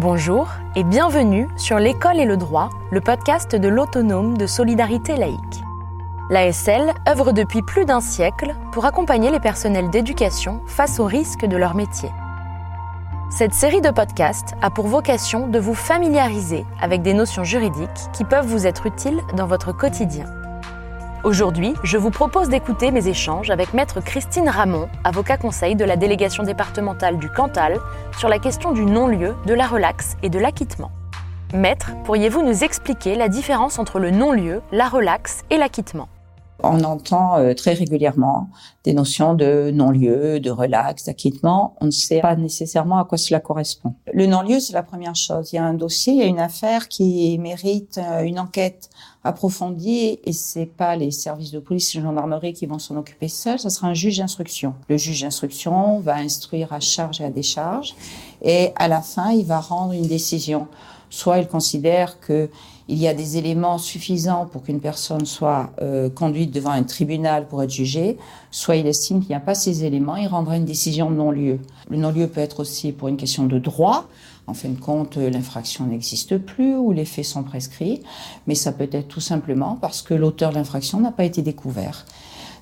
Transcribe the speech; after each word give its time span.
Bonjour 0.00 0.46
et 0.76 0.84
bienvenue 0.84 1.48
sur 1.56 1.80
L'école 1.80 2.20
et 2.20 2.24
le 2.24 2.36
droit, 2.36 2.70
le 2.92 3.00
podcast 3.00 3.56
de 3.56 3.66
l'autonome 3.66 4.38
de 4.38 4.46
solidarité 4.46 5.16
laïque. 5.16 5.64
L'ASL 6.30 6.94
œuvre 7.08 7.32
depuis 7.32 7.62
plus 7.62 7.84
d'un 7.84 8.00
siècle 8.00 8.54
pour 8.70 8.84
accompagner 8.84 9.32
les 9.32 9.40
personnels 9.40 9.90
d'éducation 9.90 10.60
face 10.66 11.00
aux 11.00 11.04
risques 11.04 11.46
de 11.46 11.56
leur 11.56 11.74
métier. 11.74 12.10
Cette 13.28 13.54
série 13.54 13.80
de 13.80 13.90
podcasts 13.90 14.54
a 14.62 14.70
pour 14.70 14.86
vocation 14.86 15.48
de 15.48 15.58
vous 15.58 15.74
familiariser 15.74 16.64
avec 16.80 17.02
des 17.02 17.12
notions 17.12 17.42
juridiques 17.42 17.88
qui 18.12 18.22
peuvent 18.22 18.46
vous 18.46 18.68
être 18.68 18.86
utiles 18.86 19.20
dans 19.36 19.48
votre 19.48 19.72
quotidien. 19.72 20.26
Aujourd'hui, 21.24 21.74
je 21.82 21.98
vous 21.98 22.10
propose 22.10 22.48
d'écouter 22.48 22.92
mes 22.92 23.08
échanges 23.08 23.50
avec 23.50 23.74
Maître 23.74 24.00
Christine 24.00 24.48
Ramon, 24.48 24.88
avocat 25.02 25.36
conseil 25.36 25.74
de 25.74 25.84
la 25.84 25.96
délégation 25.96 26.44
départementale 26.44 27.18
du 27.18 27.28
Cantal, 27.28 27.78
sur 28.16 28.28
la 28.28 28.38
question 28.38 28.70
du 28.70 28.84
non-lieu, 28.84 29.34
de 29.44 29.52
la 29.52 29.66
relaxe 29.66 30.16
et 30.22 30.28
de 30.28 30.38
l'acquittement. 30.38 30.92
Maître, 31.52 31.90
pourriez-vous 32.04 32.42
nous 32.42 32.62
expliquer 32.62 33.16
la 33.16 33.28
différence 33.28 33.80
entre 33.80 33.98
le 33.98 34.12
non-lieu, 34.12 34.62
la 34.70 34.86
relaxe 34.86 35.42
et 35.50 35.56
l'acquittement? 35.56 36.08
On 36.62 36.82
entend 36.82 37.38
euh, 37.38 37.54
très 37.54 37.72
régulièrement 37.72 38.48
des 38.84 38.92
notions 38.92 39.34
de 39.34 39.70
non-lieu, 39.72 40.40
de 40.40 40.50
relax, 40.50 41.04
d'acquittement. 41.04 41.76
On 41.80 41.86
ne 41.86 41.90
sait 41.90 42.20
pas 42.20 42.36
nécessairement 42.36 42.98
à 42.98 43.04
quoi 43.04 43.18
cela 43.18 43.38
correspond. 43.40 43.94
Le 44.12 44.26
non-lieu, 44.26 44.58
c'est 44.60 44.72
la 44.72 44.82
première 44.82 45.14
chose. 45.14 45.52
Il 45.52 45.56
y 45.56 45.58
a 45.58 45.64
un 45.64 45.74
dossier, 45.74 46.14
il 46.14 46.18
y 46.18 46.22
a 46.22 46.26
une 46.26 46.40
affaire 46.40 46.88
qui 46.88 47.38
mérite 47.38 47.98
euh, 47.98 48.22
une 48.22 48.40
enquête 48.40 48.90
approfondie 49.24 50.18
et 50.24 50.32
c'est 50.32 50.66
pas 50.66 50.96
les 50.96 51.10
services 51.10 51.50
de 51.50 51.58
police 51.58 51.94
et 51.94 51.98
de 51.98 52.04
gendarmerie 52.04 52.52
qui 52.52 52.66
vont 52.66 52.78
s'en 52.78 52.96
occuper 52.96 53.28
seuls, 53.28 53.58
ça 53.58 53.68
sera 53.68 53.88
un 53.88 53.94
juge 53.94 54.18
d'instruction. 54.18 54.74
Le 54.88 54.96
juge 54.96 55.22
d'instruction 55.22 56.00
va 56.00 56.16
instruire 56.16 56.72
à 56.72 56.80
charge 56.80 57.20
et 57.20 57.24
à 57.24 57.30
décharge 57.30 57.94
et 58.42 58.70
à 58.76 58.88
la 58.88 59.02
fin, 59.02 59.30
il 59.32 59.44
va 59.44 59.60
rendre 59.60 59.92
une 59.92 60.06
décision. 60.06 60.68
Soit 61.10 61.38
il 61.38 61.48
considère 61.48 62.20
que 62.20 62.50
il 62.90 62.96
y 62.96 63.06
a 63.06 63.12
des 63.12 63.36
éléments 63.36 63.76
suffisants 63.76 64.46
pour 64.46 64.62
qu'une 64.62 64.80
personne 64.80 65.26
soit 65.26 65.70
euh, 65.82 66.08
conduite 66.08 66.50
devant 66.50 66.70
un 66.70 66.84
tribunal 66.84 67.46
pour 67.46 67.62
être 67.62 67.70
jugée, 67.70 68.16
soit 68.50 68.76
il 68.76 68.86
estime 68.86 69.20
qu'il 69.20 69.28
n'y 69.28 69.34
a 69.34 69.40
pas 69.40 69.54
ces 69.54 69.84
éléments, 69.84 70.16
il 70.16 70.26
rendra 70.26 70.56
une 70.56 70.64
décision 70.64 71.10
de 71.10 71.16
non-lieu. 71.16 71.60
Le 71.90 71.98
non-lieu 71.98 72.28
peut 72.28 72.40
être 72.40 72.60
aussi 72.60 72.92
pour 72.92 73.08
une 73.08 73.18
question 73.18 73.44
de 73.44 73.58
droit, 73.58 74.08
en 74.46 74.54
fin 74.54 74.70
de 74.70 74.80
compte, 74.80 75.18
l'infraction 75.18 75.84
n'existe 75.84 76.38
plus 76.38 76.74
ou 76.74 76.92
les 76.92 77.04
faits 77.04 77.26
sont 77.26 77.42
prescrits, 77.42 78.00
mais 78.46 78.54
ça 78.54 78.72
peut 78.72 78.88
être 78.90 79.06
tout 79.06 79.20
simplement 79.20 79.76
parce 79.78 80.00
que 80.00 80.14
l'auteur 80.14 80.50
de 80.50 80.54
l'infraction 80.54 80.98
n'a 81.00 81.12
pas 81.12 81.24
été 81.24 81.42
découvert. 81.42 82.06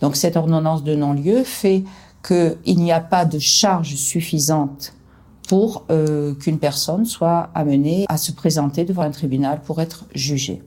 Donc 0.00 0.14
cette 0.14 0.36
ordonnance 0.36 0.84
de 0.84 0.94
non-lieu 0.94 1.42
fait 1.42 1.82
qu'il 2.24 2.76
n'y 2.76 2.92
a 2.92 3.00
pas 3.00 3.24
de 3.24 3.40
charge 3.40 3.96
suffisante 3.96 4.94
pour 5.52 5.84
euh, 5.90 6.34
qu'une 6.34 6.58
personne 6.58 7.04
soit 7.04 7.50
amenée 7.54 8.06
à 8.08 8.16
se 8.16 8.32
présenter 8.32 8.86
devant 8.86 9.02
un 9.02 9.10
tribunal 9.10 9.60
pour 9.60 9.82
être 9.82 10.06
jugée. 10.14 10.62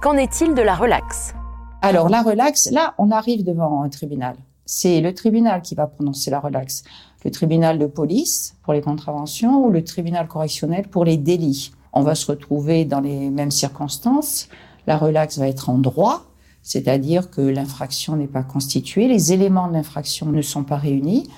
Qu'en 0.00 0.14
est-il 0.14 0.54
de 0.54 0.62
la 0.62 0.74
relaxe? 0.74 1.34
Alors 1.82 2.08
la 2.08 2.22
relaxe, 2.22 2.70
là, 2.70 2.94
on 2.96 3.10
arrive 3.10 3.44
devant 3.44 3.82
un 3.82 3.90
tribunal. 3.90 4.36
C'est 4.64 5.02
le 5.02 5.12
tribunal 5.12 5.60
qui 5.60 5.74
va 5.74 5.86
prononcer 5.86 6.30
la 6.30 6.40
relaxe. 6.40 6.82
Le 7.26 7.30
tribunal 7.30 7.78
de 7.78 7.84
police 7.84 8.56
pour 8.62 8.72
les 8.72 8.80
contraventions 8.80 9.62
ou 9.62 9.70
le 9.70 9.84
tribunal 9.84 10.28
correctionnel 10.28 10.88
pour 10.88 11.04
les 11.04 11.18
délits. 11.18 11.72
On 11.92 12.00
va 12.00 12.14
se 12.14 12.24
retrouver 12.24 12.86
dans 12.86 13.00
les 13.00 13.28
mêmes 13.28 13.50
circonstances. 13.50 14.48
La 14.86 14.96
relaxe 14.96 15.36
va 15.36 15.46
être 15.46 15.68
en 15.68 15.76
droit, 15.76 16.24
c'est-à-dire 16.62 17.30
que 17.30 17.42
l'infraction 17.42 18.16
n'est 18.16 18.28
pas 18.28 18.44
constituée, 18.44 19.08
les 19.08 19.34
éléments 19.34 19.68
de 19.68 19.74
l'infraction 19.74 20.24
ne 20.24 20.40
sont 20.40 20.64
pas 20.64 20.78
réunis 20.78 21.28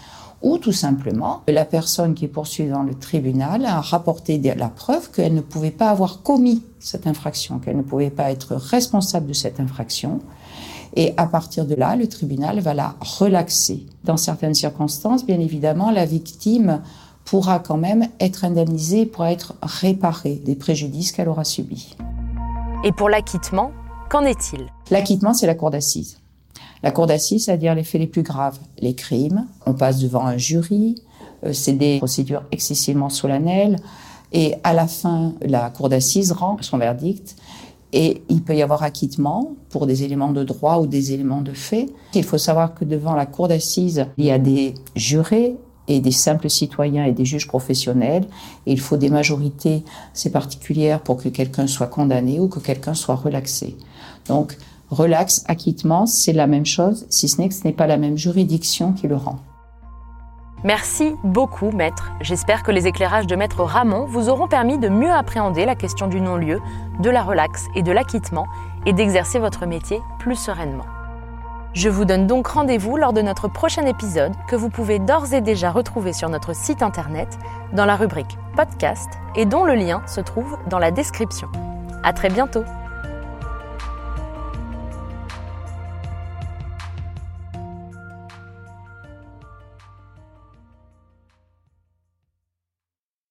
ou 0.42 0.58
tout 0.58 0.72
simplement 0.72 1.42
la 1.48 1.64
personne 1.64 2.14
qui 2.14 2.24
est 2.24 2.28
poursuivie 2.28 2.70
dans 2.70 2.82
le 2.82 2.94
tribunal 2.94 3.66
a 3.66 3.80
rapporté 3.80 4.38
la 4.38 4.68
preuve 4.68 5.10
qu'elle 5.10 5.34
ne 5.34 5.40
pouvait 5.40 5.70
pas 5.70 5.90
avoir 5.90 6.22
commis 6.22 6.62
cette 6.78 7.06
infraction, 7.06 7.58
qu'elle 7.58 7.76
ne 7.76 7.82
pouvait 7.82 8.10
pas 8.10 8.30
être 8.30 8.54
responsable 8.54 9.26
de 9.26 9.32
cette 9.32 9.60
infraction. 9.60 10.20
Et 10.96 11.14
à 11.16 11.26
partir 11.26 11.66
de 11.66 11.74
là, 11.74 11.94
le 11.94 12.08
tribunal 12.08 12.60
va 12.60 12.74
la 12.74 12.94
relaxer. 13.00 13.86
Dans 14.04 14.16
certaines 14.16 14.54
circonstances, 14.54 15.24
bien 15.24 15.38
évidemment, 15.38 15.90
la 15.90 16.04
victime 16.04 16.80
pourra 17.24 17.60
quand 17.60 17.76
même 17.76 18.08
être 18.18 18.44
indemnisée, 18.44 19.06
pourra 19.06 19.30
être 19.30 19.54
réparée 19.62 20.40
des 20.44 20.56
préjudices 20.56 21.12
qu'elle 21.12 21.28
aura 21.28 21.44
subis. 21.44 21.96
Et 22.82 22.92
pour 22.92 23.08
l'acquittement, 23.08 23.70
qu'en 24.08 24.24
est-il? 24.24 24.66
L'acquittement, 24.90 25.34
c'est 25.34 25.46
la 25.46 25.54
cour 25.54 25.70
d'assises. 25.70 26.19
La 26.82 26.90
cour 26.90 27.06
d'assises, 27.06 27.44
c'est-à-dire 27.44 27.74
les 27.74 27.84
faits 27.84 28.00
les 28.00 28.06
plus 28.06 28.22
graves, 28.22 28.58
les 28.78 28.94
crimes. 28.94 29.46
On 29.66 29.74
passe 29.74 29.98
devant 29.98 30.26
un 30.26 30.38
jury, 30.38 30.96
euh, 31.44 31.52
c'est 31.52 31.72
des 31.72 31.98
procédures 31.98 32.42
excessivement 32.52 33.08
solennelles. 33.08 33.76
Et 34.32 34.54
à 34.64 34.72
la 34.72 34.86
fin, 34.86 35.34
la 35.42 35.70
cour 35.70 35.88
d'assises 35.88 36.32
rend 36.32 36.56
son 36.60 36.78
verdict. 36.78 37.36
Et 37.92 38.22
il 38.28 38.42
peut 38.42 38.54
y 38.54 38.62
avoir 38.62 38.84
acquittement 38.84 39.56
pour 39.68 39.86
des 39.86 40.04
éléments 40.04 40.30
de 40.30 40.44
droit 40.44 40.78
ou 40.78 40.86
des 40.86 41.12
éléments 41.12 41.40
de 41.40 41.52
fait. 41.52 41.86
Il 42.14 42.22
faut 42.22 42.38
savoir 42.38 42.74
que 42.74 42.84
devant 42.84 43.14
la 43.14 43.26
cour 43.26 43.48
d'assises, 43.48 44.06
il 44.16 44.26
y 44.26 44.30
a 44.30 44.38
des 44.38 44.74
jurés 44.94 45.56
et 45.88 45.98
des 45.98 46.12
simples 46.12 46.48
citoyens 46.48 47.04
et 47.04 47.10
des 47.10 47.24
juges 47.24 47.48
professionnels. 47.48 48.24
Et 48.66 48.72
il 48.72 48.78
faut 48.78 48.96
des 48.96 49.08
majorités 49.08 49.82
assez 50.14 50.30
particulières 50.30 51.00
pour 51.00 51.16
que 51.16 51.28
quelqu'un 51.28 51.66
soit 51.66 51.88
condamné 51.88 52.38
ou 52.38 52.46
que 52.46 52.60
quelqu'un 52.60 52.94
soit 52.94 53.16
relaxé. 53.16 53.76
Donc, 54.28 54.56
Relax, 54.90 55.44
acquittement, 55.46 56.06
c'est 56.06 56.32
la 56.32 56.48
même 56.48 56.66
chose, 56.66 57.06
si 57.10 57.28
ce 57.28 57.40
n'est 57.40 57.48
que 57.48 57.54
ce 57.54 57.64
n'est 57.64 57.72
pas 57.72 57.86
la 57.86 57.96
même 57.96 58.16
juridiction 58.16 58.92
qui 58.92 59.06
le 59.06 59.16
rend. 59.16 59.38
Merci 60.64 61.14
beaucoup, 61.24 61.70
maître. 61.70 62.12
J'espère 62.20 62.62
que 62.62 62.70
les 62.70 62.86
éclairages 62.86 63.26
de 63.26 63.36
maître 63.36 63.62
Ramon 63.62 64.04
vous 64.06 64.28
auront 64.28 64.48
permis 64.48 64.78
de 64.78 64.88
mieux 64.88 65.10
appréhender 65.10 65.64
la 65.64 65.74
question 65.74 66.06
du 66.06 66.20
non-lieu, 66.20 66.60
de 67.00 67.08
la 67.08 67.22
relax 67.22 67.66
et 67.74 67.82
de 67.82 67.92
l'acquittement 67.92 68.46
et 68.84 68.92
d'exercer 68.92 69.38
votre 69.38 69.64
métier 69.64 70.00
plus 70.18 70.36
sereinement. 70.36 70.86
Je 71.72 71.88
vous 71.88 72.04
donne 72.04 72.26
donc 72.26 72.48
rendez-vous 72.48 72.96
lors 72.96 73.12
de 73.12 73.22
notre 73.22 73.46
prochain 73.46 73.86
épisode 73.86 74.34
que 74.48 74.56
vous 74.56 74.70
pouvez 74.70 74.98
d'ores 74.98 75.32
et 75.32 75.40
déjà 75.40 75.70
retrouver 75.70 76.12
sur 76.12 76.28
notre 76.28 76.54
site 76.54 76.82
internet 76.82 77.38
dans 77.72 77.86
la 77.86 77.94
rubrique 77.94 78.36
podcast 78.56 79.08
et 79.36 79.46
dont 79.46 79.64
le 79.64 79.74
lien 79.74 80.02
se 80.06 80.20
trouve 80.20 80.58
dans 80.68 80.80
la 80.80 80.90
description. 80.90 81.48
À 82.02 82.12
très 82.12 82.28
bientôt! 82.28 82.64